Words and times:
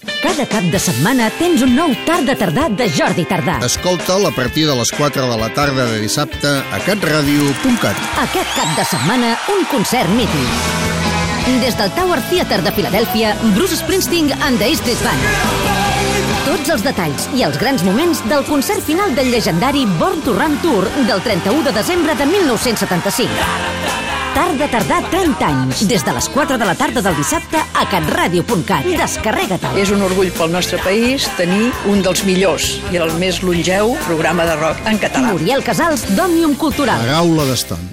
Cada 0.00 0.46
cap 0.48 0.64
de 0.72 0.78
setmana 0.80 1.26
tens 1.36 1.60
un 1.64 1.74
nou 1.76 1.90
Tarda 2.06 2.32
Tardà 2.38 2.68
de 2.72 2.86
Jordi 2.88 3.26
Tardà. 3.28 3.58
Escolta'l 3.66 4.24
a 4.24 4.32
partir 4.32 4.64
de 4.68 4.76
les 4.78 4.92
4 4.96 5.26
de 5.28 5.36
la 5.36 5.50
tarda 5.52 5.84
de 5.90 5.98
dissabte 6.00 6.48
a 6.48 6.78
catradio.cat. 6.86 8.00
Aquest 8.22 8.54
cap 8.56 8.70
de 8.78 8.86
setmana, 8.88 9.34
un 9.52 9.66
concert 9.68 10.08
mític. 10.16 10.48
Des 11.60 11.76
del 11.76 11.92
Tower 11.98 12.20
Theatre 12.30 12.62
de 12.64 12.72
Filadèlfia, 12.72 13.34
Bruce 13.52 13.76
Springsteen 13.82 14.32
and 14.40 14.56
the 14.62 14.70
East 14.70 14.88
Street 14.88 15.04
Band. 15.04 15.68
Tots 16.46 16.72
els 16.72 16.86
detalls 16.86 17.28
i 17.36 17.44
els 17.44 17.60
grans 17.60 17.84
moments 17.84 18.24
del 18.30 18.46
concert 18.48 18.80
final 18.86 19.12
del 19.18 19.28
llegendari 19.34 19.84
Born 20.00 20.24
to 20.24 20.32
Run 20.38 20.56
Tour 20.64 20.88
del 21.10 21.20
31 21.20 21.66
de 21.68 21.76
desembre 21.76 22.16
de 22.16 22.30
1975. 22.38 23.79
Tarda 24.34 24.68
tardar 24.70 25.00
30 25.10 25.46
anys, 25.46 25.82
des 25.90 26.04
de 26.06 26.12
les 26.14 26.28
4 26.30 26.58
de 26.60 26.66
la 26.68 26.74
tarda 26.78 27.02
del 27.02 27.16
dissabte 27.18 27.58
a 27.58 27.86
catradio.cat. 27.90 28.86
Descarrega-te'l. 28.86 29.78
És 29.82 29.90
un 29.90 30.04
orgull 30.06 30.30
pel 30.36 30.52
nostre 30.54 30.78
país 30.84 31.26
tenir 31.38 31.72
un 31.90 32.04
dels 32.06 32.22
millors 32.28 32.76
i 32.94 33.02
el 33.02 33.10
més 33.18 33.42
longeu 33.42 33.96
programa 34.06 34.46
de 34.46 34.58
rock 34.60 34.86
en 34.90 35.02
català. 35.02 35.34
Muriel 35.34 35.66
Casals 35.66 36.06
d'Òmnium 36.14 36.54
Cultural. 36.60 37.02
La 37.02 37.18
gaula 37.20 37.50
d'eston. 37.50 37.90